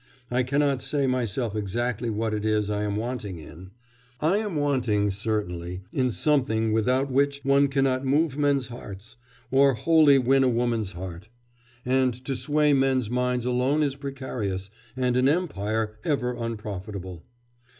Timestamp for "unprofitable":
16.33-17.23